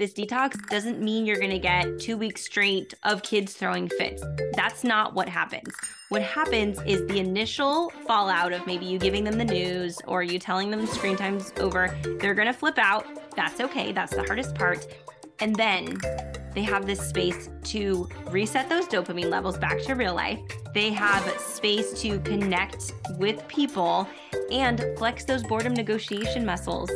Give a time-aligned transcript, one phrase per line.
[0.00, 4.24] this detox doesn't mean you're going to get two weeks straight of kids throwing fits.
[4.54, 5.74] That's not what happens.
[6.08, 10.38] What happens is the initial fallout of maybe you giving them the news or you
[10.38, 13.04] telling them screen time's over, they're going to flip out.
[13.36, 13.92] That's okay.
[13.92, 14.86] That's the hardest part.
[15.40, 15.98] And then
[16.54, 20.40] they have this space to reset those dopamine levels back to real life.
[20.74, 24.06] They have space to connect with people
[24.50, 26.90] and flex those boredom negotiation muscles.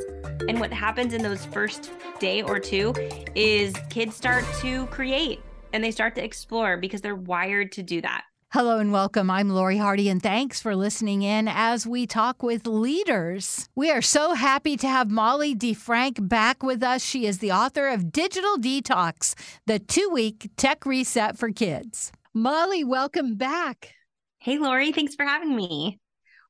[0.49, 2.93] And what happens in those first day or two
[3.35, 5.41] is kids start to create
[5.73, 8.25] and they start to explore because they're wired to do that.
[8.55, 9.33] Hello and welcome.
[9.33, 13.69] I'm Lori Hardy, and thanks for listening in as we talk with leaders.
[13.75, 17.03] We are so happy to have Molly DeFrank back with us.
[17.03, 19.35] She is the author of Digital Detox,
[19.67, 22.13] the two week tech reset for kids.
[22.33, 23.93] Molly, welcome back.
[24.39, 25.99] Hey, Lori, thanks for having me.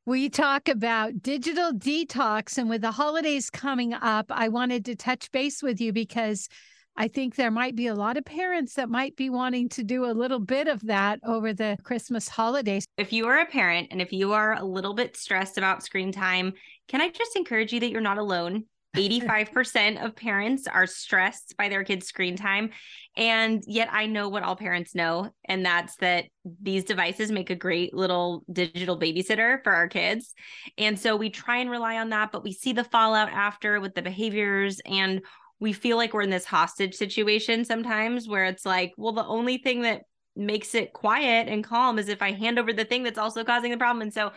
[0.05, 5.33] We talk about digital detox, and with the holidays coming up, I wanted to touch
[5.33, 6.51] base with you because
[6.97, 10.05] I think there might be a lot of parents that might be wanting to do
[10.05, 12.87] a little bit of that over the Christmas holidays.
[12.97, 16.13] If you are a parent and if you are a little bit stressed about screen
[16.13, 16.53] time,
[16.89, 18.65] can I just encourage you that you're not alone?
[18.95, 22.71] 85% of parents are stressed by their kids' screen time.
[23.17, 26.27] And yet I know what all parents know, and that's that
[26.63, 30.33] these devices make a great little digital babysitter for our kids.
[30.79, 33.97] And so we try and rely on that, but we see the fallout after with
[33.97, 35.23] the behaviors and
[35.65, 39.57] we feel like we're in this hostage situation sometimes where it's like, well, the only
[39.57, 40.03] thing that
[40.37, 43.71] makes it quiet and calm is if I hand over the thing that's also causing
[43.71, 44.03] the problem.
[44.03, 44.33] And so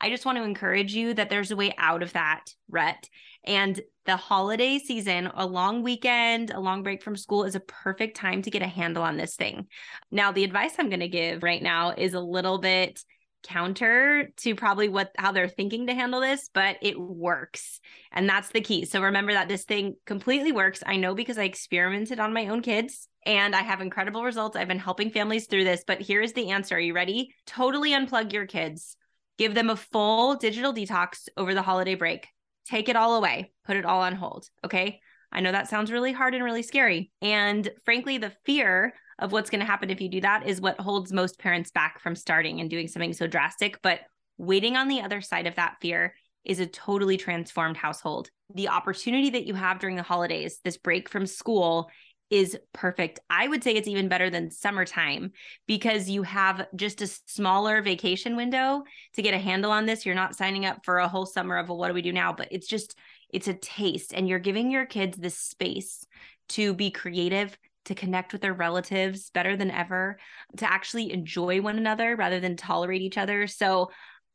[0.00, 3.08] I just want to encourage you that there's a way out of that rut.
[3.42, 8.16] And the holiday season, a long weekend, a long break from school is a perfect
[8.16, 9.66] time to get a handle on this thing.
[10.12, 13.02] Now, the advice I'm going to give right now is a little bit
[13.42, 17.80] counter to probably what how they're thinking to handle this but it works.
[18.12, 18.84] And that's the key.
[18.84, 20.82] So remember that this thing completely works.
[20.84, 24.56] I know because i experimented on my own kids and i have incredible results.
[24.56, 26.76] I've been helping families through this but here's the answer.
[26.76, 27.34] Are you ready?
[27.46, 28.96] Totally unplug your kids.
[29.38, 32.26] Give them a full digital detox over the holiday break.
[32.66, 33.52] Take it all away.
[33.64, 34.48] Put it all on hold.
[34.64, 35.00] Okay?
[35.30, 37.12] I know that sounds really hard and really scary.
[37.22, 40.80] And frankly the fear of what's going to happen if you do that is what
[40.80, 43.80] holds most parents back from starting and doing something so drastic.
[43.82, 44.00] But
[44.36, 46.14] waiting on the other side of that fear
[46.44, 48.30] is a totally transformed household.
[48.54, 51.90] The opportunity that you have during the holidays, this break from school,
[52.30, 53.20] is perfect.
[53.30, 55.32] I would say it's even better than summertime
[55.66, 58.84] because you have just a smaller vacation window
[59.14, 60.04] to get a handle on this.
[60.04, 62.34] You're not signing up for a whole summer of, well, what do we do now?
[62.34, 62.98] But it's just,
[63.30, 66.04] it's a taste, and you're giving your kids this space
[66.50, 67.56] to be creative,
[67.88, 70.18] to connect with their relatives better than ever,
[70.56, 73.46] to actually enjoy one another rather than tolerate each other.
[73.46, 73.90] So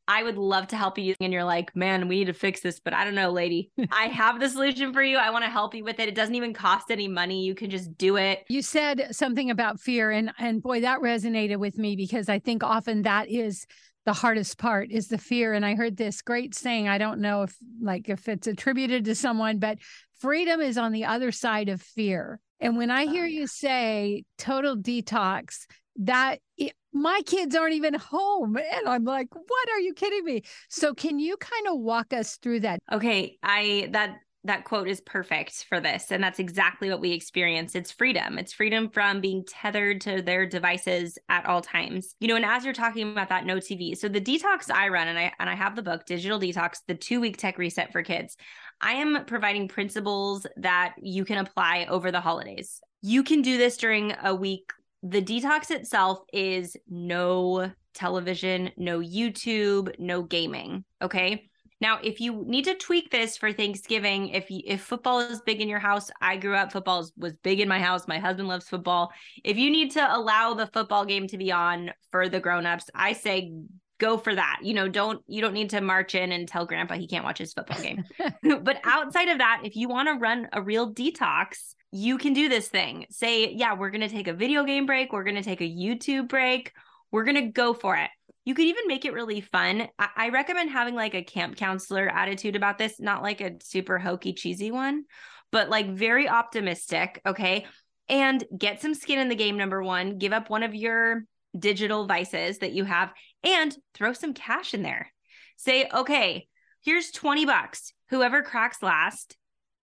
[0.07, 1.15] I would love to help you.
[1.21, 2.79] And you're like, man, we need to fix this.
[2.79, 3.71] But I don't know, lady.
[3.91, 5.17] I have the solution for you.
[5.17, 6.09] I want to help you with it.
[6.09, 7.45] It doesn't even cost any money.
[7.45, 8.43] You can just do it.
[8.49, 10.11] You said something about fear.
[10.11, 13.65] And and boy, that resonated with me because I think often that is
[14.05, 15.53] the hardest part is the fear.
[15.53, 16.89] And I heard this great saying.
[16.89, 19.77] I don't know if like if it's attributed to someone, but
[20.19, 22.41] freedom is on the other side of fear.
[22.63, 25.65] And when I uh, hear oh, you say total detox,
[25.97, 28.57] that it, my kids aren't even home.
[28.57, 30.43] And I'm like, what are you kidding me?
[30.69, 32.79] So can you kind of walk us through that?
[32.91, 33.37] Okay.
[33.43, 36.11] I, that, that quote is perfect for this.
[36.11, 37.75] And that's exactly what we experience.
[37.75, 38.37] It's freedom.
[38.37, 42.15] It's freedom from being tethered to their devices at all times.
[42.19, 43.97] You know, and as you're talking about that no TV.
[43.97, 46.95] So the detox I run and I and I have the book Digital Detox, the
[46.95, 48.35] 2-week tech reset for kids.
[48.81, 52.81] I am providing principles that you can apply over the holidays.
[53.01, 54.71] You can do this during a week.
[55.03, 61.49] The detox itself is no television, no YouTube, no gaming, okay?
[61.83, 65.59] Now, if you need to tweak this for Thanksgiving, if you, if football is big
[65.59, 68.07] in your house, I grew up football was big in my house.
[68.07, 69.11] My husband loves football.
[69.43, 73.11] If you need to allow the football game to be on for the grown-ups, I
[73.11, 73.51] say
[73.99, 74.59] go for that.
[74.61, 77.39] You know, don't you don't need to march in and tell grandpa he can't watch
[77.39, 78.05] his football game.
[78.63, 82.47] but outside of that, if you want to run a real detox, you can do
[82.47, 83.07] this thing.
[83.09, 85.69] Say, yeah, we're going to take a video game break, we're going to take a
[85.69, 86.71] YouTube break.
[87.11, 88.09] We're going to go for it.
[88.45, 89.87] You could even make it really fun.
[89.97, 93.99] I-, I recommend having like a camp counselor attitude about this, not like a super
[93.99, 95.05] hokey, cheesy one,
[95.51, 97.21] but like very optimistic.
[97.25, 97.65] Okay.
[98.09, 100.17] And get some skin in the game, number one.
[100.17, 101.23] Give up one of your
[101.57, 103.13] digital vices that you have
[103.43, 105.11] and throw some cash in there.
[105.57, 106.47] Say, okay,
[106.83, 107.93] here's 20 bucks.
[108.09, 109.37] Whoever cracks last,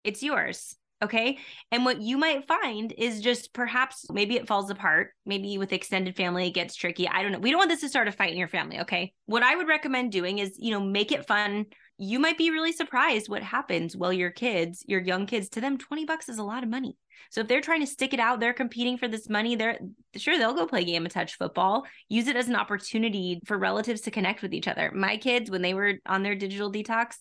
[0.04, 0.76] it's yours.
[1.04, 1.38] Okay.
[1.72, 5.12] And what you might find is just perhaps maybe it falls apart.
[5.26, 7.08] Maybe with extended family, it gets tricky.
[7.08, 7.40] I don't know.
[7.40, 8.80] We don't want this to start a fight in your family.
[8.80, 9.14] Okay.
[9.28, 11.68] What I would recommend doing is, you know, make it fun
[12.00, 15.78] you might be really surprised what happens well your kids your young kids to them
[15.78, 16.96] 20 bucks is a lot of money
[17.32, 19.80] so if they're trying to stick it out they're competing for this money they're
[20.16, 24.02] sure they'll go play game of touch football use it as an opportunity for relatives
[24.02, 27.16] to connect with each other my kids when they were on their digital detox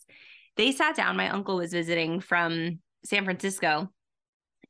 [0.57, 3.91] they sat down my uncle was visiting from san francisco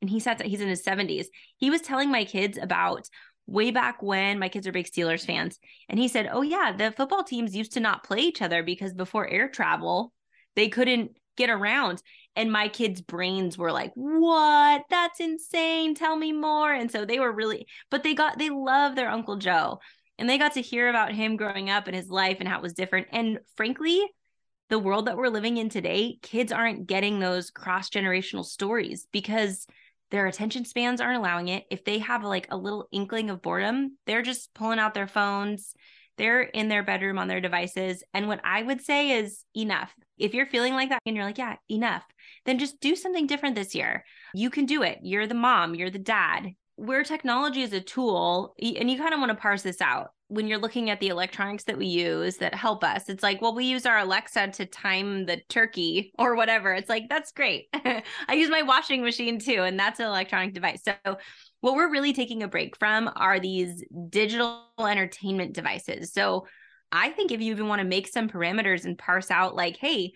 [0.01, 1.25] and he sat he's in his 70s
[1.57, 3.09] he was telling my kids about
[3.47, 5.59] way back when my kids are big Steelers fans.
[5.89, 8.93] And he said, Oh, yeah, the football teams used to not play each other because
[8.93, 10.13] before air travel,
[10.55, 12.03] they couldn't get around.
[12.35, 14.83] And my kids' brains were like, What?
[14.89, 15.95] That's insane.
[15.95, 16.71] Tell me more.
[16.71, 19.79] And so they were really, but they got, they love their Uncle Joe.
[20.19, 22.63] And they got to hear about him growing up and his life and how it
[22.63, 23.07] was different.
[23.11, 24.03] And frankly,
[24.69, 29.65] the world that we're living in today, kids aren't getting those cross generational stories because
[30.11, 31.65] their attention spans aren't allowing it.
[31.69, 35.73] If they have like a little inkling of boredom, they're just pulling out their phones.
[36.17, 38.03] They're in their bedroom on their devices.
[38.13, 39.93] And what I would say is enough.
[40.17, 42.03] If you're feeling like that and you're like, yeah, enough,
[42.45, 44.03] then just do something different this year.
[44.33, 44.99] You can do it.
[45.03, 46.53] You're the mom, you're the dad.
[46.77, 50.47] Where technology is a tool, and you kind of want to parse this out when
[50.47, 53.65] you're looking at the electronics that we use that help us, it's like, well, we
[53.65, 56.73] use our Alexa to time the turkey or whatever.
[56.73, 57.67] It's like, that's great.
[57.73, 58.03] I
[58.33, 60.81] use my washing machine too, and that's an electronic device.
[60.83, 61.17] So,
[61.61, 66.11] what we're really taking a break from are these digital entertainment devices.
[66.11, 66.45] So,
[66.91, 70.13] I think if you even want to make some parameters and parse out, like, hey,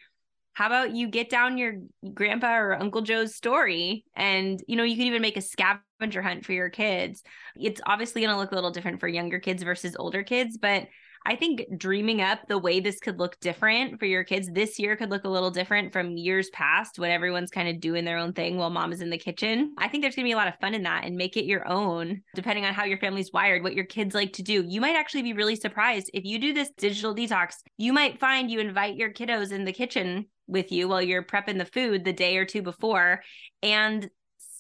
[0.54, 1.76] how about you get down your
[2.14, 4.06] grandpa or uncle joe's story?
[4.16, 7.24] And you know you can even make a scavenger hunt for your kids.
[7.56, 10.88] It's obviously going to look a little different for younger kids versus older kids but
[11.26, 14.96] i think dreaming up the way this could look different for your kids this year
[14.96, 18.34] could look a little different from years past when everyone's kind of doing their own
[18.34, 19.74] thing while mom is in the kitchen.
[19.78, 21.46] I think there's going to be a lot of fun in that and make it
[21.46, 24.64] your own depending on how your family's wired what your kids like to do.
[24.68, 26.10] You might actually be really surprised.
[26.14, 29.74] If you do this digital detox you might find you invite your kiddos in the
[29.74, 33.24] kitchen with you while you're prepping the food the day or two before.
[33.64, 34.10] And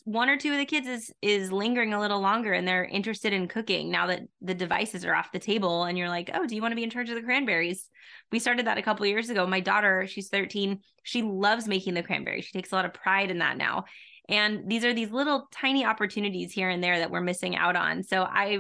[0.03, 3.33] one or two of the kids is is lingering a little longer and they're interested
[3.33, 6.55] in cooking now that the devices are off the table and you're like oh do
[6.55, 7.88] you want to be in charge of the cranberries?
[8.31, 9.45] We started that a couple years ago.
[9.45, 12.45] My daughter she's 13 she loves making the cranberries.
[12.45, 13.85] She takes a lot of pride in that now.
[14.27, 18.03] And these are these little tiny opportunities here and there that we're missing out on.
[18.03, 18.59] So i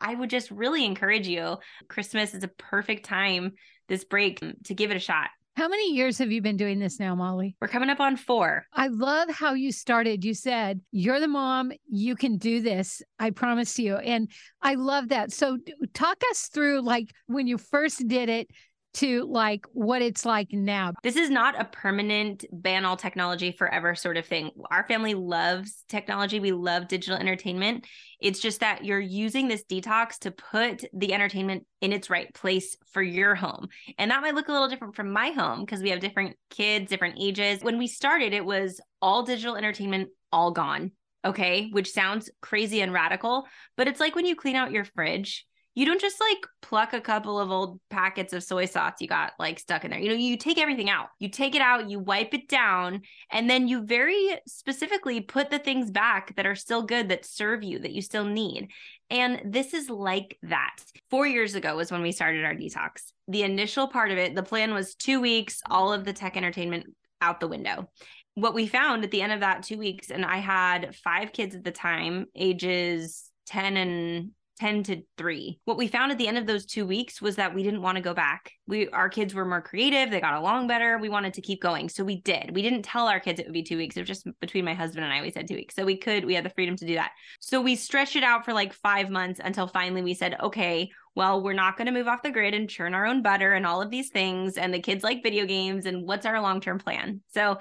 [0.00, 1.56] i would just really encourage you.
[1.88, 3.52] Christmas is a perfect time
[3.88, 6.98] this break to give it a shot how many years have you been doing this
[6.98, 7.56] now, Molly?
[7.60, 8.66] We're coming up on four.
[8.72, 10.24] I love how you started.
[10.24, 13.02] You said, You're the mom, you can do this.
[13.18, 13.96] I promise you.
[13.96, 14.30] And
[14.62, 15.32] I love that.
[15.32, 15.58] So,
[15.92, 18.48] talk us through like when you first did it,
[18.94, 20.92] to like what it's like now.
[21.02, 24.50] This is not a permanent ban all technology forever sort of thing.
[24.70, 26.40] Our family loves technology.
[26.40, 27.86] We love digital entertainment.
[28.20, 32.76] It's just that you're using this detox to put the entertainment in its right place
[32.92, 33.68] for your home.
[33.98, 36.88] And that might look a little different from my home because we have different kids,
[36.88, 37.62] different ages.
[37.62, 40.92] When we started, it was all digital entertainment, all gone.
[41.24, 41.70] Okay.
[41.70, 43.46] Which sounds crazy and radical,
[43.76, 47.00] but it's like when you clean out your fridge you don't just like pluck a
[47.00, 50.00] couple of old packets of soy sauce you got like stuck in there.
[50.00, 51.08] You know, you take everything out.
[51.18, 55.58] You take it out, you wipe it down, and then you very specifically put the
[55.58, 58.70] things back that are still good that serve you that you still need.
[59.10, 60.76] And this is like that.
[61.10, 63.12] 4 years ago was when we started our detox.
[63.28, 66.86] The initial part of it, the plan was 2 weeks all of the tech entertainment
[67.20, 67.88] out the window
[68.34, 71.54] what we found at the end of that two weeks, and I had five kids
[71.54, 75.58] at the time, ages 10 and 10 to 3.
[75.64, 77.96] What we found at the end of those 2 weeks was that we didn't want
[77.96, 78.52] to go back.
[78.66, 81.88] We our kids were more creative, they got along better, we wanted to keep going.
[81.88, 82.54] So we did.
[82.54, 83.96] We didn't tell our kids it would be 2 weeks.
[83.96, 85.74] It was just between my husband and I we said 2 weeks.
[85.74, 87.12] So we could we had the freedom to do that.
[87.40, 91.42] So we stretched it out for like 5 months until finally we said, "Okay, well,
[91.42, 93.80] we're not going to move off the grid and churn our own butter and all
[93.80, 97.58] of these things and the kids like video games and what's our long-term plan?" So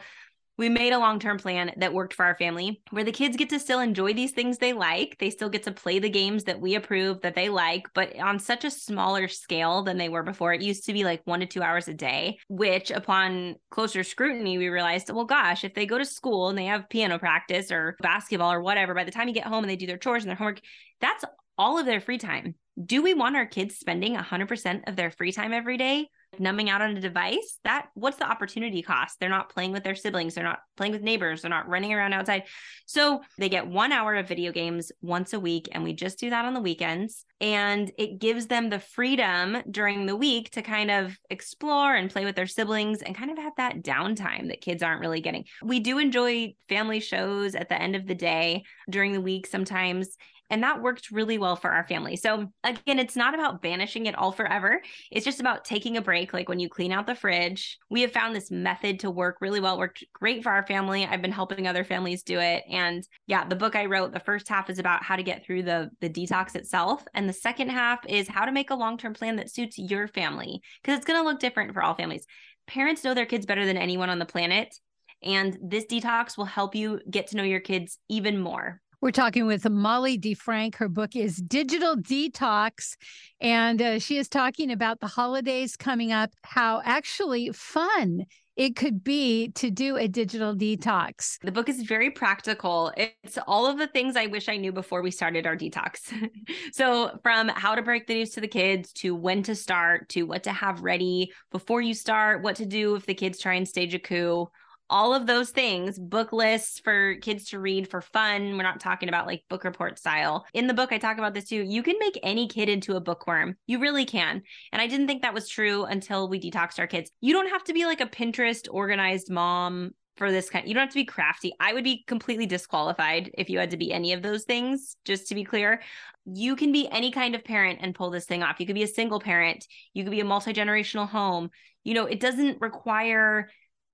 [0.57, 3.49] we made a long term plan that worked for our family where the kids get
[3.49, 5.17] to still enjoy these things they like.
[5.19, 8.39] They still get to play the games that we approve that they like, but on
[8.39, 10.53] such a smaller scale than they were before.
[10.53, 14.57] It used to be like one to two hours a day, which upon closer scrutiny,
[14.57, 17.95] we realized, well, gosh, if they go to school and they have piano practice or
[18.01, 20.29] basketball or whatever, by the time you get home and they do their chores and
[20.29, 20.61] their homework,
[21.01, 21.25] that's
[21.57, 22.55] all of their free time.
[22.83, 26.07] Do we want our kids spending 100% of their free time every day
[26.39, 29.19] numbing out on a device that what's the opportunity cost?
[29.19, 32.13] They're not playing with their siblings they're not playing with neighbors they're not running around
[32.13, 32.43] outside.
[32.85, 36.29] So they get one hour of video games once a week and we just do
[36.29, 37.25] that on the weekends.
[37.41, 42.25] And it gives them the freedom during the week to kind of explore and play
[42.25, 45.45] with their siblings and kind of have that downtime that kids aren't really getting.
[45.61, 50.15] We do enjoy family shows at the end of the day during the week sometimes
[50.53, 52.15] And that worked really well for our family.
[52.15, 54.83] So, again, it's not about banishing it all forever.
[55.09, 56.31] It's just about taking a break.
[56.31, 59.59] Like when you clean out the fridge, we have found this method to work really
[59.59, 61.07] well, worked great for our family.
[61.07, 62.65] I've been helping other families do it.
[62.69, 65.63] And yeah, the book I wrote, the first half is about how to get through
[65.63, 67.03] the, the detox itself.
[67.15, 70.07] And the second half is how to make a long term plan that suits your
[70.07, 72.27] family because it's going to look different for all families.
[72.67, 74.77] Parents know their kids better than anyone on the planet.
[75.23, 78.82] And this detox will help you get to know your kids even more.
[79.03, 80.75] We're talking with Molly DeFrank.
[80.75, 82.95] Her book is Digital Detox.
[83.41, 89.03] And uh, she is talking about the holidays coming up, how actually fun it could
[89.03, 91.37] be to do a digital detox.
[91.41, 92.93] The book is very practical.
[92.95, 96.13] It's all of the things I wish I knew before we started our detox.
[96.71, 100.23] so, from how to break the news to the kids, to when to start, to
[100.23, 103.67] what to have ready before you start, what to do if the kids try and
[103.67, 104.49] stage a coup,
[104.93, 108.55] all of those things, book lists for kids to read for fun.
[108.55, 110.45] We're not talking about like book report style.
[110.53, 111.63] In the book, I talk about this too.
[111.63, 113.55] You can make any kid into a bookworm.
[113.65, 114.43] You really can.
[114.71, 117.09] And I didn't think that was true until we detoxed our kids.
[117.21, 120.67] You don't have to be like a Pinterest organized mom for this kind.
[120.67, 121.53] You don't have to be crafty.
[121.59, 125.27] I would be completely disqualified if you had to be any of those things, just
[125.29, 125.81] to be clear.
[126.25, 128.59] You can be any kind of parent and pull this thing off.
[128.59, 131.49] You could be a single parent, you could be a multi generational home.
[131.83, 133.49] You know, it doesn't require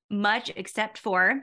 [0.09, 1.41] much except for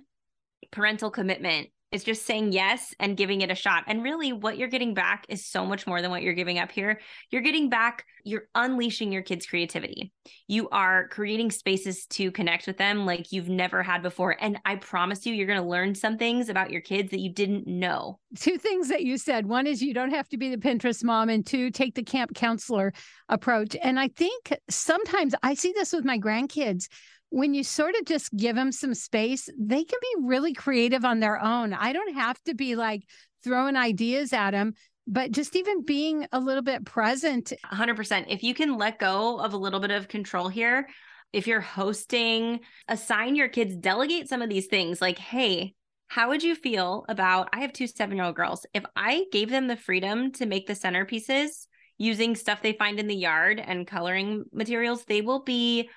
[0.71, 1.69] parental commitment.
[1.93, 3.85] It's just saying yes and giving it a shot.
[3.87, 6.73] And really, what you're getting back is so much more than what you're giving up
[6.73, 7.01] here.
[7.31, 10.13] You're getting back, you're unleashing your kids' creativity.
[10.49, 14.37] You are creating spaces to connect with them like you've never had before.
[14.39, 17.33] And I promise you, you're going to learn some things about your kids that you
[17.33, 18.19] didn't know.
[18.37, 21.29] Two things that you said one is you don't have to be the Pinterest mom,
[21.29, 22.93] and two, take the camp counselor
[23.29, 23.77] approach.
[23.81, 26.89] And I think sometimes I see this with my grandkids
[27.37, 31.21] when you sort of just give them some space, they can be really creative on
[31.21, 31.75] their own.
[31.75, 33.03] I don't have to be like
[33.45, 34.73] throwing ideas at them,
[35.07, 37.53] but just even being a little bit present.
[37.71, 38.25] 100%.
[38.29, 40.89] If you can let go of a little bit of control here,
[41.35, 45.75] if you're hosting, assign your kids, delegate some of these things like, hey,
[46.09, 47.51] how would you feel about?
[47.53, 48.65] I have two seven year old girls.
[48.73, 51.67] If I gave them the freedom to make the centerpieces
[51.99, 55.91] using stuff they find in the yard and coloring materials, they will be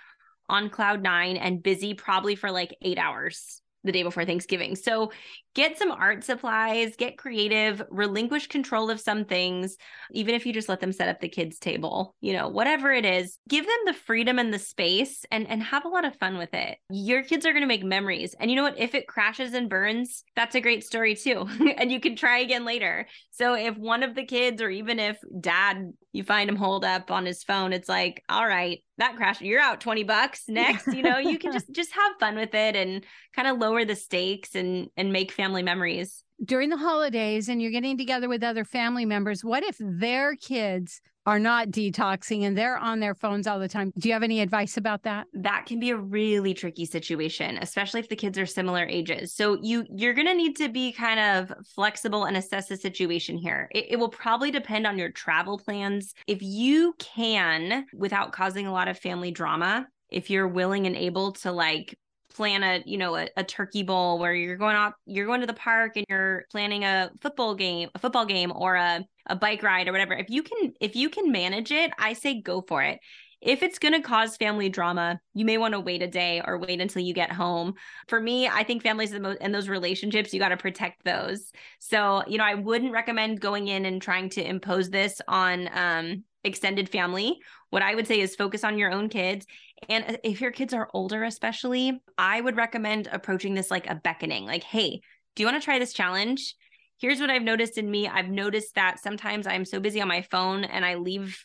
[0.50, 4.75] on cloud nine and busy probably for like eight hours the day before Thanksgiving.
[4.75, 5.12] So
[5.56, 9.77] get some art supplies, get creative, relinquish control of some things,
[10.12, 13.06] even if you just let them set up the kids' table, you know, whatever it
[13.06, 16.38] is, give them the freedom and the space and, and have a lot of fun
[16.38, 16.77] with it.
[16.89, 18.36] Your kids are going to make memories.
[18.39, 18.79] And you know what?
[18.79, 21.48] If it crashes and burns, that's a great story too.
[21.77, 23.08] and you can try again later.
[23.32, 27.12] So if one of the kids, or even if dad, you find him holed up
[27.12, 29.41] on his phone, it's like, all right, that crashed.
[29.41, 30.88] You're out 20 bucks next.
[30.88, 33.03] You know, you can just just have fun with it and
[33.36, 36.24] kind of lower the stakes and and make family memories.
[36.43, 41.01] During the holidays and you're getting together with other family members, what if their kids
[41.25, 43.91] are not detoxing and they're on their phones all the time?
[44.00, 45.27] Do you have any advice about that?
[45.34, 49.34] That can be a really tricky situation, especially if the kids are similar ages.
[49.34, 53.38] So you you're going to need to be kind of flexible and assess the situation
[53.38, 53.67] here.
[53.72, 56.13] It, it will probably depend on your travel plans.
[56.25, 61.34] If you can without causing a lot of family drama, if you're willing and able
[61.34, 61.98] to like
[62.30, 65.48] plan a you know a, a, turkey bowl where you're going out you're going to
[65.48, 69.64] the park and you're planning a football game a football game or a, a bike
[69.64, 72.84] ride or whatever if you can if you can manage it i say go for
[72.84, 73.00] it
[73.42, 76.58] if it's going to cause family drama, you may want to wait a day or
[76.58, 77.74] wait until you get home.
[78.08, 81.52] For me, I think families the most and those relationships, you got to protect those.
[81.80, 86.24] So, you know, I wouldn't recommend going in and trying to impose this on um,
[86.43, 87.39] extended family.
[87.69, 89.46] What I would say is focus on your own kids
[89.88, 93.96] and uh, if your kids are older, especially, I would recommend approaching this like a
[93.96, 95.01] beckoning, like, hey,
[95.36, 96.55] do you want to try this challenge?
[97.00, 98.08] Here's what I've noticed in me.
[98.08, 101.41] I've noticed that sometimes I'm so busy on my phone and I leave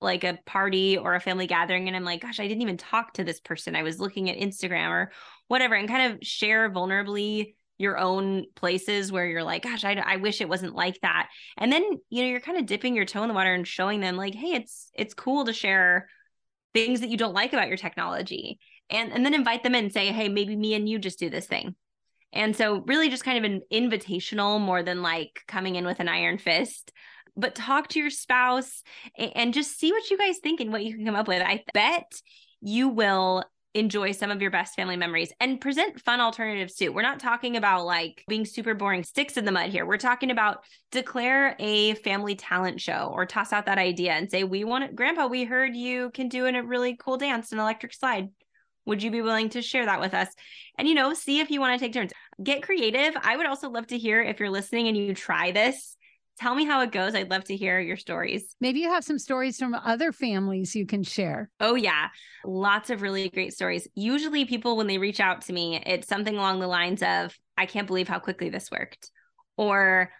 [0.00, 3.14] like a party or a family gathering and I'm like, gosh, I didn't even talk
[3.14, 3.74] to this person.
[3.74, 5.12] I was looking at Instagram or
[5.48, 10.16] whatever and kind of share vulnerably your own places where you're like, gosh, I, I
[10.16, 11.28] wish it wasn't like that.
[11.56, 14.00] And then, you know, you're kind of dipping your toe in the water and showing
[14.00, 16.08] them like, hey, it's it's cool to share
[16.74, 18.58] things that you don't like about your technology.
[18.90, 21.30] And and then invite them in and say hey maybe me and you just do
[21.30, 21.74] this thing.
[22.32, 26.08] And so really just kind of an invitational more than like coming in with an
[26.08, 26.92] iron fist
[27.38, 28.82] but talk to your spouse
[29.16, 31.40] and, and just see what you guys think and what you can come up with.
[31.40, 32.20] I bet
[32.60, 33.44] you will
[33.74, 36.92] enjoy some of your best family memories and present fun alternatives too.
[36.92, 39.86] We're not talking about like being super boring sticks in the mud here.
[39.86, 44.44] We're talking about declare a family talent show or toss out that idea and say,
[44.44, 47.92] We want it, Grandpa, we heard you can do a really cool dance, an electric
[47.92, 48.28] slide.
[48.86, 50.28] Would you be willing to share that with us?
[50.78, 52.12] And, you know, see if you want to take turns.
[52.42, 53.14] Get creative.
[53.20, 55.97] I would also love to hear if you're listening and you try this
[56.38, 57.14] tell me how it goes.
[57.14, 58.56] I'd love to hear your stories.
[58.60, 61.50] Maybe you have some stories from other families you can share.
[61.60, 62.08] Oh, yeah.
[62.44, 63.86] Lots of really great stories.
[63.94, 67.66] Usually, people, when they reach out to me, it's something along the lines of, I
[67.66, 69.10] can't believe how quickly this worked.
[69.56, 70.10] Or,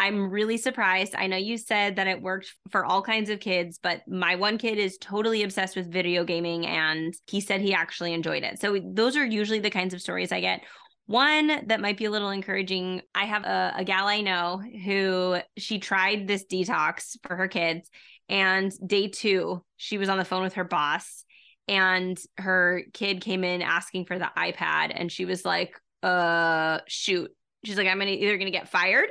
[0.00, 1.16] I'm really surprised.
[1.16, 4.56] I know you said that it worked for all kinds of kids, but my one
[4.56, 8.60] kid is totally obsessed with video gaming and he said he actually enjoyed it.
[8.60, 10.60] So those are usually the kinds of stories I get.
[11.08, 15.38] One that might be a little encouraging I have a, a gal I know who
[15.56, 17.88] she tried this detox for her kids.
[18.28, 21.24] And day two, she was on the phone with her boss
[21.66, 24.92] and her kid came in asking for the iPad.
[24.94, 27.30] And she was like, uh, shoot.
[27.64, 29.08] She's like, I'm gonna either gonna get fired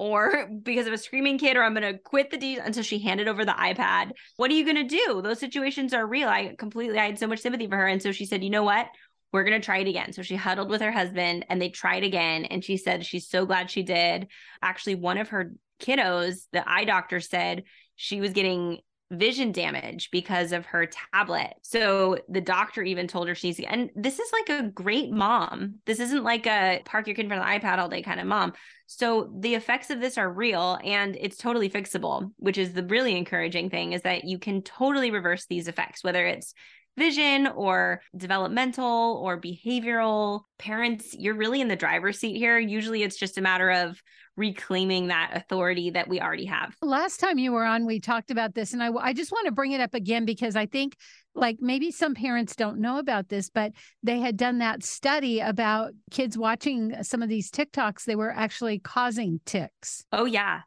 [0.00, 2.98] or because of a screaming kid, or I'm going to quit the D until she
[2.98, 4.12] handed over the iPad.
[4.36, 5.20] What are you going to do?
[5.22, 6.28] Those situations are real.
[6.28, 7.86] I completely, I had so much sympathy for her.
[7.86, 8.86] And so she said, you know what?
[9.32, 10.12] We're going to try it again.
[10.12, 12.44] So she huddled with her husband and they tried again.
[12.46, 14.28] And she said she's so glad she did.
[14.62, 17.64] Actually, one of her kiddos, the eye doctor said
[17.96, 18.80] she was getting
[19.12, 21.54] vision damage because of her tablet.
[21.62, 25.76] So the doctor even told her she's, and this is like a great mom.
[25.84, 28.20] This isn't like a park your kid in front of the iPad all day kind
[28.20, 28.52] of mom.
[28.86, 33.16] So the effects of this are real and it's totally fixable, which is the really
[33.16, 36.54] encouraging thing is that you can totally reverse these effects, whether it's
[37.00, 40.42] vision or developmental or behavioral.
[40.58, 42.58] Parents, you're really in the driver's seat here.
[42.58, 44.00] Usually it's just a matter of
[44.36, 46.74] reclaiming that authority that we already have.
[46.82, 49.52] Last time you were on, we talked about this, and I, I just want to
[49.52, 50.96] bring it up again because I think
[51.34, 55.92] like maybe some parents don't know about this, but they had done that study about
[56.10, 58.04] kids watching some of these TikToks.
[58.04, 60.04] They were actually causing tics.
[60.12, 60.60] Oh, yeah.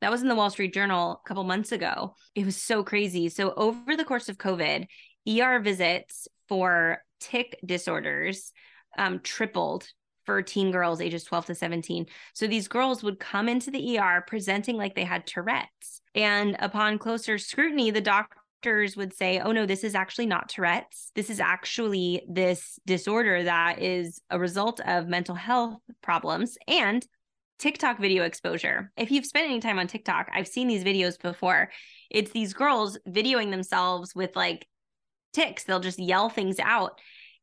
[0.00, 2.16] That was in the Wall Street Journal a couple months ago.
[2.34, 3.28] It was so crazy.
[3.28, 4.86] So, over the course of COVID,
[5.28, 8.52] ER visits for tic disorders
[8.98, 9.86] um, tripled
[10.24, 12.06] for teen girls ages 12 to 17.
[12.34, 16.00] So these girls would come into the ER presenting like they had Tourette's.
[16.14, 21.10] And upon closer scrutiny, the doctors would say, oh no, this is actually not Tourette's.
[21.14, 27.04] This is actually this disorder that is a result of mental health problems and
[27.58, 28.90] TikTok video exposure.
[28.96, 31.70] If you've spent any time on TikTok, I've seen these videos before.
[32.10, 34.66] It's these girls videoing themselves with like
[35.32, 35.64] tics.
[35.64, 37.00] They'll just yell things out.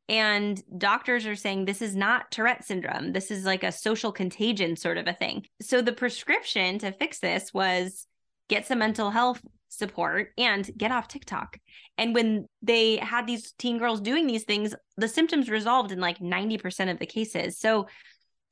[0.07, 3.13] And doctors are saying this is not Tourette syndrome.
[3.13, 5.45] This is like a social contagion sort of a thing.
[5.61, 8.07] So the prescription to fix this was
[8.47, 11.59] get some mental health support and get off TikTok.
[11.99, 16.17] And when they had these teen girls doing these things, the symptoms resolved in like
[16.17, 17.59] 90% of the cases.
[17.59, 17.87] So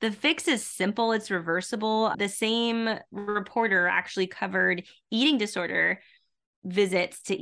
[0.00, 2.14] the fix is simple, it's reversible.
[2.16, 6.00] The same reporter actually covered eating disorder
[6.64, 7.36] visits to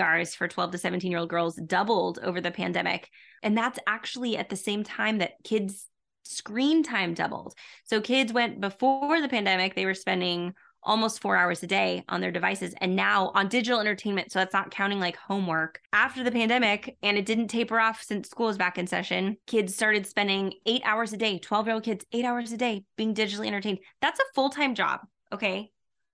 [0.00, 3.10] ERs for 12 to 17 year old girls doubled over the pandemic.
[3.42, 5.86] And that's actually at the same time that kids'
[6.24, 7.54] screen time doubled.
[7.84, 12.22] So kids went before the pandemic, they were spending almost four hours a day on
[12.22, 14.32] their devices and now on digital entertainment.
[14.32, 15.80] So that's not counting like homework.
[15.92, 19.74] After the pandemic, and it didn't taper off since school is back in session, kids
[19.74, 23.14] started spending eight hours a day, 12 year old kids, eight hours a day being
[23.14, 23.80] digitally entertained.
[24.00, 25.00] That's a full time job.
[25.32, 25.70] Okay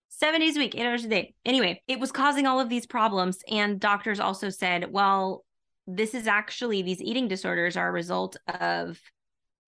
[0.09, 1.35] seven days a week, eight hours a day.
[1.45, 3.39] Anyway, it was causing all of these problems.
[3.51, 5.45] And doctors also said, well,
[5.87, 8.99] this is actually these eating disorders are a result of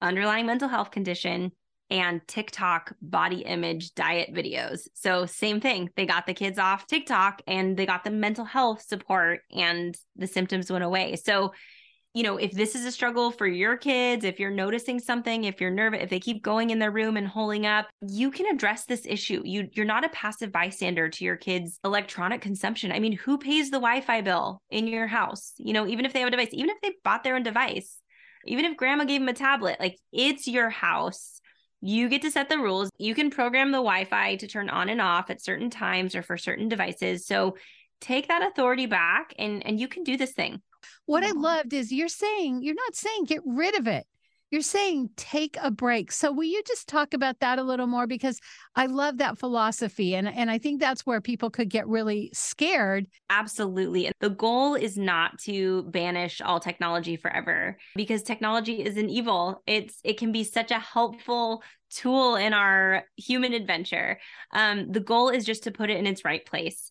[0.01, 1.53] underlying mental health condition
[1.91, 4.81] and TikTok body image diet videos.
[4.95, 5.89] So, same thing.
[5.97, 10.27] They got the kids off TikTok and they got the mental health support, and the
[10.27, 11.17] symptoms went away.
[11.17, 11.53] So,
[12.19, 15.61] you know, if this is a struggle for your kids, if you're noticing something, if
[15.61, 18.87] you're nervous, if they keep going in their room and holding up, you can address
[18.87, 19.41] this issue.
[19.45, 22.91] You you're not a passive bystander to your kids' electronic consumption.
[22.91, 25.53] I mean, who pays the Wi-Fi bill in your house?
[25.59, 28.01] You know, even if they have a device, even if they bought their own device,
[28.45, 31.41] even if grandma gave them a tablet, like it's your house.
[31.81, 32.91] You get to set the rules.
[32.99, 36.25] You can program the Wi Fi to turn on and off at certain times or
[36.25, 37.29] for certain devices.
[37.29, 37.55] So
[38.01, 40.61] take that authority back and, and you can do this thing.
[41.07, 44.07] What I loved is you're saying, you're not saying get rid of it.
[44.51, 46.11] You're saying take a break.
[46.11, 48.07] So will you just talk about that a little more?
[48.07, 48.41] Because
[48.75, 50.15] I love that philosophy.
[50.15, 53.09] And, and I think that's where people could get really scared.
[53.29, 54.07] Absolutely.
[54.07, 59.63] And the goal is not to banish all technology forever because technology is an evil.
[59.67, 64.19] It's it can be such a helpful tool in our human adventure.
[64.55, 66.91] Um, the goal is just to put it in its right place.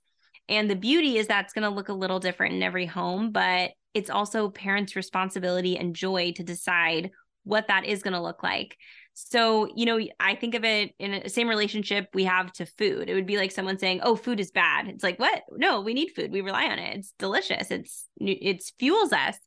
[0.50, 3.72] And the beauty is that's going to look a little different in every home, but
[3.94, 7.12] it's also parents' responsibility and joy to decide
[7.44, 8.78] what that is going to look like.
[9.14, 13.10] So, you know, I think of it in the same relationship we have to food.
[13.10, 15.42] It would be like someone saying, "Oh, food is bad." It's like, "What?
[15.54, 16.32] No, we need food.
[16.32, 16.98] We rely on it.
[16.98, 17.72] It's delicious.
[17.72, 19.38] It's it fuels us."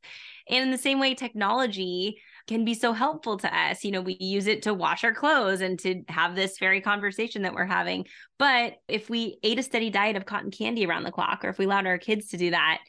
[0.48, 3.84] And in the same way, technology can be so helpful to us.
[3.84, 7.42] You know, we use it to wash our clothes and to have this very conversation
[7.42, 8.06] that we're having.
[8.40, 11.58] But if we ate a steady diet of cotton candy around the clock, or if
[11.58, 12.80] we allowed our kids to do that,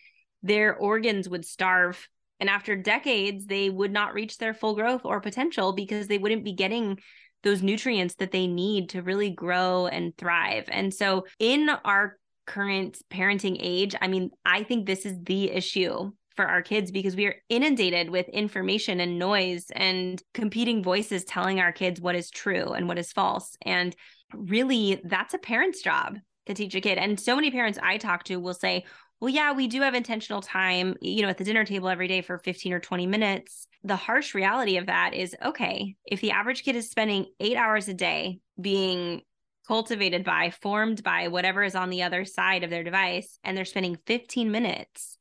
[0.44, 2.08] their organs would starve.
[2.40, 6.44] And after decades, they would not reach their full growth or potential because they wouldn't
[6.44, 7.00] be getting
[7.44, 10.66] those nutrients that they need to really grow and thrive.
[10.70, 16.12] And so, in our current parenting age, I mean, I think this is the issue
[16.36, 21.60] for our kids because we are inundated with information and noise and competing voices telling
[21.60, 23.56] our kids what is true and what is false.
[23.64, 23.96] And
[24.34, 26.98] really, that's a parent's job to teach a kid.
[26.98, 28.86] And so many parents I talk to will say,
[29.22, 32.22] well, yeah, we do have intentional time, you know, at the dinner table every day
[32.22, 33.68] for 15 or 20 minutes.
[33.84, 37.88] The harsh reality of that is okay, if the average kid is spending eight hours
[37.88, 39.22] a day being
[39.68, 43.64] cultivated by, formed by whatever is on the other side of their device, and they're
[43.64, 45.18] spending 15 minutes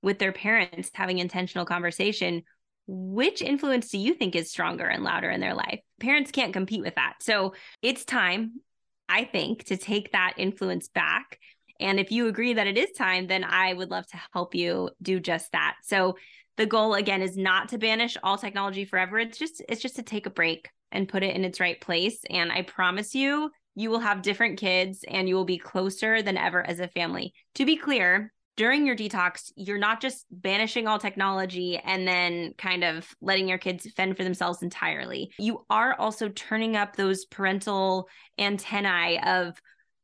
[0.00, 2.42] with their parents having intentional conversation
[2.88, 6.82] which influence do you think is stronger and louder in their life parents can't compete
[6.82, 8.60] with that so it's time
[9.08, 11.38] i think to take that influence back
[11.82, 14.90] and if you agree that it is time then i would love to help you
[15.00, 15.76] do just that.
[15.82, 16.16] So
[16.56, 19.18] the goal again is not to banish all technology forever.
[19.18, 22.20] It's just it's just to take a break and put it in its right place.
[22.28, 26.36] And i promise you you will have different kids and you will be closer than
[26.36, 27.32] ever as a family.
[27.54, 32.84] To be clear during your detox, you're not just banishing all technology and then kind
[32.84, 35.32] of letting your kids fend for themselves entirely.
[35.38, 39.58] You are also turning up those parental antennae of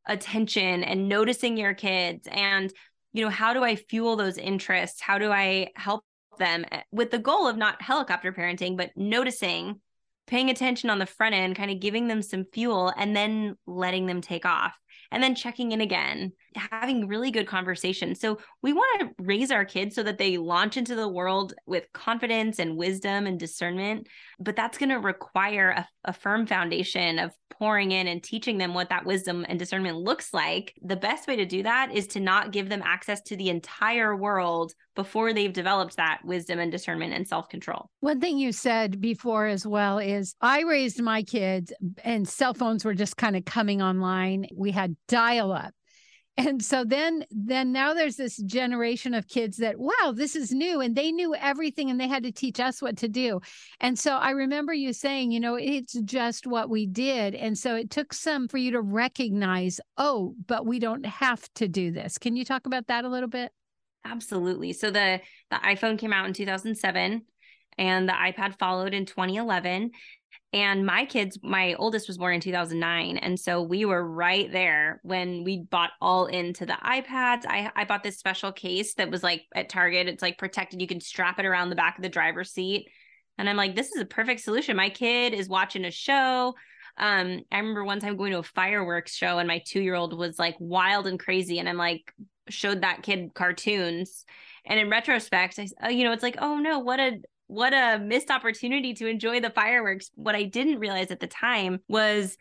[0.09, 2.73] attention and noticing your kids and
[3.13, 5.01] you know how do I fuel those interests?
[5.01, 6.05] How do I help
[6.39, 9.81] them eh, with the goal of not helicopter parenting but noticing
[10.29, 14.07] paying attention on the front end, kind of giving them some fuel and then letting
[14.07, 14.79] them take off
[15.11, 18.21] and then checking in again, having really good conversations.
[18.21, 21.91] So we want to raise our kids so that they launch into the world with
[21.95, 24.07] confidence and wisdom and discernment.
[24.39, 28.75] But that's going to require a, a firm foundation of pouring in and teaching them
[28.75, 30.75] what that wisdom and discernment looks like.
[30.83, 34.15] The best way to do that is to not give them access to the entire
[34.15, 37.89] world before they've developed that wisdom and discernment and self control.
[38.01, 42.85] One thing you said before as well is I raised my kids and cell phones
[42.85, 44.47] were just kind of coming online.
[44.53, 45.73] We had dial up
[46.39, 50.81] and so then then now there's this generation of kids that wow this is new
[50.81, 53.41] and they knew everything and they had to teach us what to do.
[53.81, 57.35] And so i remember you saying you know it's just what we did.
[57.35, 61.69] And so it took some for you to recognize oh but we don't have to
[61.69, 62.19] do this.
[62.19, 63.53] Can you talk about that a little bit
[64.11, 67.23] absolutely so the the iphone came out in 2007
[67.79, 69.91] and the ipad followed in 2011
[70.53, 73.19] and my kids, my oldest was born in 2009.
[73.19, 77.45] And so we were right there when we bought all into the iPads.
[77.47, 80.09] I, I bought this special case that was like at Target.
[80.09, 80.81] It's like protected.
[80.81, 82.89] You can strap it around the back of the driver's seat.
[83.37, 84.75] And I'm like, this is a perfect solution.
[84.75, 86.55] My kid is watching a show.
[86.97, 90.17] Um, I remember one time going to a fireworks show and my two year old
[90.17, 91.59] was like wild and crazy.
[91.59, 92.11] And I'm like,
[92.49, 94.25] showed that kid cartoons.
[94.65, 98.31] And in retrospect, I, you know, it's like, oh no, what a what a missed
[98.31, 100.11] opportunity to enjoy the fireworks.
[100.15, 102.37] What I didn't realize at the time was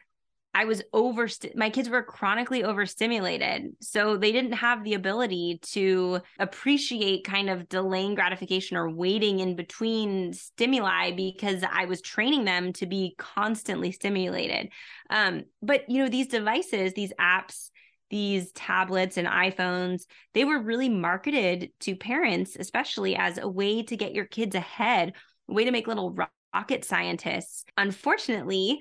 [0.58, 3.76] I was over my kids were chronically overstimulated.
[3.80, 9.56] So they didn't have the ability to appreciate kind of delaying gratification or waiting in
[9.56, 14.72] between stimuli because I was training them to be constantly stimulated.
[15.12, 17.70] Um, but you know, these devices, these apps,
[18.10, 23.98] these tablets and iPhones, they were really marketed to parents, especially as a way to
[23.98, 25.14] get your kids ahead,
[25.50, 26.16] a way to make little
[26.54, 27.66] rocket scientists.
[27.78, 28.80] Unfortunately,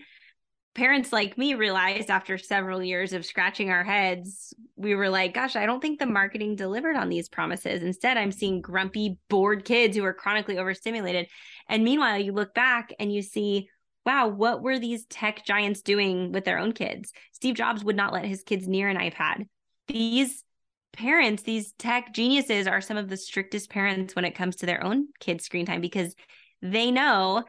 [0.74, 5.56] parents like me realized after several years of scratching our heads, we were like, gosh,
[5.56, 7.82] I don't think the marketing delivered on these promises.
[7.82, 11.28] Instead, I'm seeing grumpy, bored kids who are chronically overstimulated.
[11.68, 13.70] And meanwhile, you look back and you see,
[14.06, 17.12] wow, what were these tech giants doing with their own kids?
[17.32, 19.46] Steve Jobs would not let his kids near an iPad.
[19.88, 20.44] These
[20.92, 24.82] parents, these tech geniuses are some of the strictest parents when it comes to their
[24.82, 26.14] own kids' screen time because
[26.62, 27.44] they know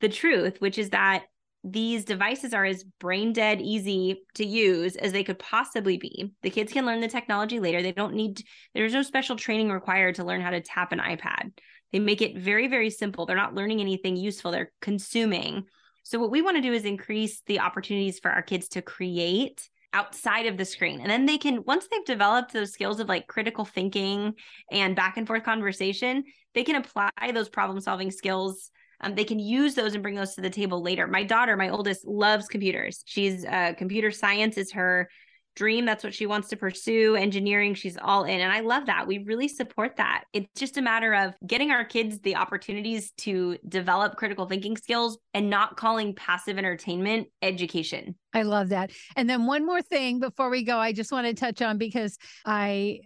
[0.00, 1.24] the truth, which is that
[1.66, 6.30] these devices are as brain dead easy to use as they could possibly be.
[6.42, 7.82] The kids can learn the technology later.
[7.82, 8.42] They don't need,
[8.74, 11.52] there's no special training required to learn how to tap an iPad.
[11.90, 13.24] They make it very, very simple.
[13.24, 15.64] They're not learning anything useful, they're consuming
[16.04, 19.68] so, what we want to do is increase the opportunities for our kids to create
[19.94, 21.00] outside of the screen.
[21.00, 24.34] And then they can, once they've developed those skills of like critical thinking
[24.70, 28.70] and back and forth conversation, they can apply those problem solving skills.
[29.00, 31.06] Um, they can use those and bring those to the table later.
[31.06, 33.02] My daughter, my oldest, loves computers.
[33.06, 35.08] She's uh, computer science is her
[35.54, 35.84] dream.
[35.84, 37.16] That's what she wants to pursue.
[37.16, 38.40] Engineering, she's all in.
[38.40, 39.06] And I love that.
[39.06, 40.24] We really support that.
[40.32, 45.18] It's just a matter of getting our kids the opportunities to develop critical thinking skills
[45.32, 48.14] and not calling passive entertainment education.
[48.32, 48.90] I love that.
[49.16, 52.18] And then one more thing before we go, I just want to touch on because
[52.44, 53.00] I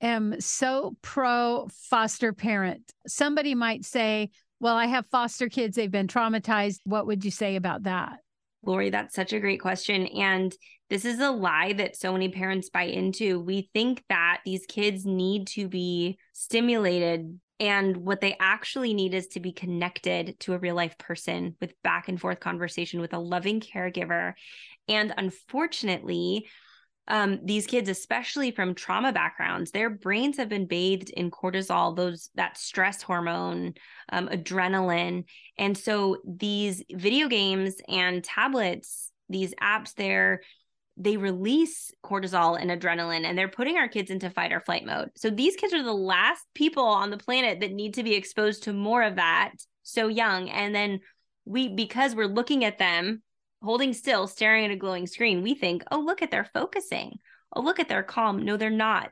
[0.00, 2.82] am so pro foster parent.
[3.06, 4.30] Somebody might say,
[4.60, 6.80] well, I have foster kids, they've been traumatized.
[6.84, 8.18] What would you say about that?
[8.66, 10.06] Lori, that's such a great question.
[10.06, 10.54] And
[10.90, 13.40] this is a lie that so many parents buy into.
[13.40, 19.28] We think that these kids need to be stimulated, and what they actually need is
[19.28, 23.18] to be connected to a real life person with back and forth conversation with a
[23.18, 24.34] loving caregiver.
[24.88, 26.48] And unfortunately,
[27.08, 32.30] um, these kids, especially from trauma backgrounds, their brains have been bathed in cortisol, those
[32.34, 33.74] that stress hormone,
[34.10, 35.24] um, adrenaline,
[35.58, 40.40] and so these video games and tablets, these apps, they're
[40.96, 45.10] they release cortisol and adrenaline and they're putting our kids into fight or flight mode.
[45.16, 48.62] So these kids are the last people on the planet that need to be exposed
[48.64, 50.48] to more of that so young.
[50.50, 51.00] And then
[51.44, 53.22] we, because we're looking at them
[53.64, 57.18] holding still, staring at a glowing screen, we think, oh, look at they're focusing.
[57.52, 58.44] Oh, look at they're calm.
[58.44, 59.10] No, they're not.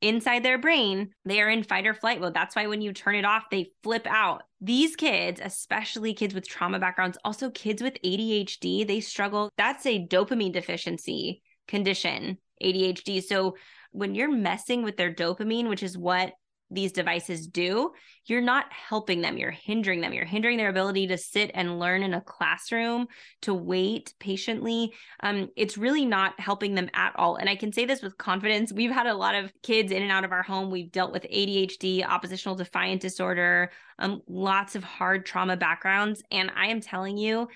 [0.00, 2.34] Inside their brain, they are in fight or flight mode.
[2.34, 4.42] That's why when you turn it off, they flip out.
[4.60, 9.48] These kids, especially kids with trauma backgrounds, also kids with ADHD, they struggle.
[9.56, 13.22] That's a dopamine deficiency condition, ADHD.
[13.22, 13.54] So
[13.92, 16.32] when you're messing with their dopamine, which is what
[16.72, 17.92] these devices do,
[18.26, 19.36] you're not helping them.
[19.36, 20.12] You're hindering them.
[20.12, 23.06] You're hindering their ability to sit and learn in a classroom,
[23.42, 24.92] to wait patiently.
[25.22, 27.36] Um, it's really not helping them at all.
[27.36, 28.72] And I can say this with confidence.
[28.72, 30.70] We've had a lot of kids in and out of our home.
[30.70, 36.22] We've dealt with ADHD, oppositional defiant disorder, um, lots of hard trauma backgrounds.
[36.30, 37.48] And I am telling you,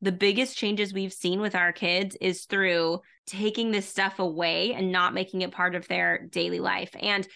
[0.00, 4.92] the biggest changes we've seen with our kids is through taking this stuff away and
[4.92, 6.90] not making it part of their daily life.
[6.98, 7.26] And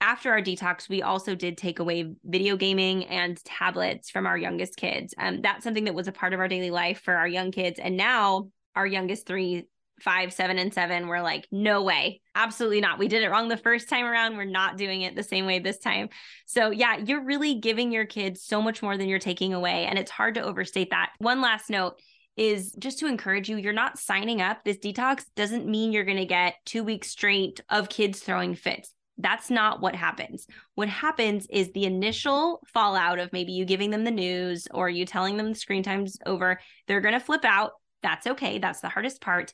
[0.00, 4.76] after our detox, we also did take away video gaming and tablets from our youngest
[4.76, 5.14] kids.
[5.18, 7.78] Um, that's something that was a part of our daily life for our young kids.
[7.78, 9.66] And now our youngest three,
[10.00, 12.98] five, seven, and seven, we're like, no way, absolutely not.
[12.98, 14.36] We did it wrong the first time around.
[14.36, 16.08] We're not doing it the same way this time.
[16.46, 19.86] So, yeah, you're really giving your kids so much more than you're taking away.
[19.86, 21.12] And it's hard to overstate that.
[21.18, 21.94] One last note
[22.36, 24.64] is just to encourage you you're not signing up.
[24.64, 28.92] This detox doesn't mean you're going to get two weeks straight of kids throwing fits.
[29.18, 30.46] That's not what happens.
[30.74, 35.06] What happens is the initial fallout of maybe you giving them the news or you
[35.06, 36.58] telling them the screen time's over.
[36.88, 37.72] They're going to flip out.
[38.02, 38.58] That's okay.
[38.58, 39.52] That's the hardest part.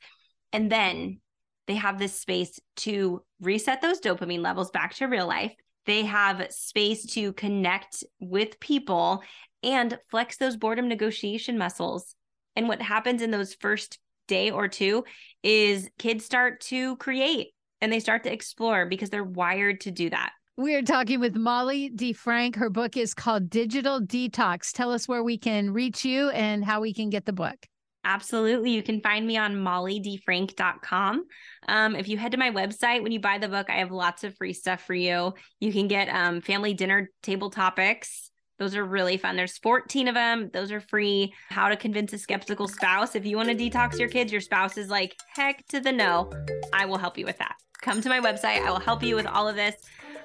[0.53, 1.21] And then
[1.67, 5.53] they have this space to reset those dopamine levels back to real life.
[5.87, 9.23] They have space to connect with people
[9.63, 12.15] and flex those boredom negotiation muscles.
[12.57, 15.05] And what happens in those first day or two
[15.43, 17.49] is kids start to create
[17.81, 20.33] and they start to explore because they're wired to do that.
[20.57, 22.57] We are talking with Molly DeFrank.
[22.57, 24.73] Her book is called Digital Detox.
[24.73, 27.57] Tell us where we can reach you and how we can get the book.
[28.05, 28.71] Absolutely.
[28.73, 31.25] You can find me on mollydefrank.com.
[31.69, 34.25] Um, if you head to my website, when you buy the book, I have lots
[34.25, 35.33] of free stuff for you.
[35.61, 38.31] You can get um, family dinner table topics.
[38.59, 39.37] Those are really fun.
[39.37, 40.51] There's 14 of them.
[40.53, 41.33] Those are free.
[41.49, 43.15] How to convince a skeptical spouse.
[43.15, 46.31] If you want to detox your kids, your spouse is like, heck to the no.
[46.73, 48.65] I will help you with that come to my website.
[48.65, 49.77] I will help you with all of this.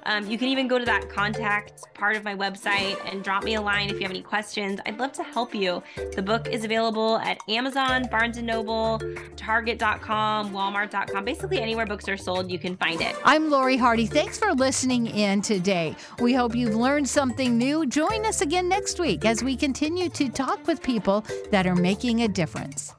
[0.06, 3.54] Um, you can even go to that contact part of my website and drop me
[3.54, 4.78] a line if you have any questions.
[4.86, 5.82] I'd love to help you.
[6.14, 9.00] The book is available at Amazon, Barnes and Noble,
[9.34, 11.24] Target.com, Walmart.com.
[11.24, 13.16] Basically, anywhere books are sold, you can find it.
[13.24, 14.06] I'm Lori Hardy.
[14.06, 15.96] Thanks for listening in today.
[16.20, 17.84] We hope you've learned something new.
[17.86, 22.22] Join us again next week as we continue to talk with people that are making
[22.22, 22.94] a difference.